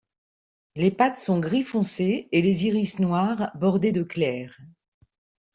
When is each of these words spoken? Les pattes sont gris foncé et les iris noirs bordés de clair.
Les 0.75 0.89
pattes 0.89 1.19
sont 1.19 1.39
gris 1.39 1.61
foncé 1.61 2.27
et 2.31 2.41
les 2.41 2.65
iris 2.65 2.97
noirs 2.97 3.51
bordés 3.55 3.91
de 3.91 4.01
clair. 4.01 4.57